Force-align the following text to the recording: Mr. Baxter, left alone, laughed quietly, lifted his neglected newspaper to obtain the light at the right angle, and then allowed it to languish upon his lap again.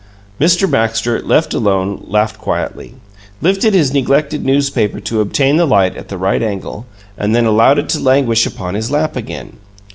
Mr. 0.39 0.67
Baxter, 0.67 1.21
left 1.21 1.53
alone, 1.53 2.03
laughed 2.07 2.39
quietly, 2.39 2.95
lifted 3.39 3.75
his 3.75 3.93
neglected 3.93 4.43
newspaper 4.43 4.99
to 4.99 5.21
obtain 5.21 5.57
the 5.57 5.67
light 5.67 5.95
at 5.95 6.07
the 6.07 6.17
right 6.17 6.41
angle, 6.41 6.87
and 7.19 7.35
then 7.35 7.45
allowed 7.45 7.77
it 7.77 7.87
to 7.89 7.99
languish 7.99 8.47
upon 8.47 8.73
his 8.73 8.89
lap 8.89 9.15
again. 9.15 9.57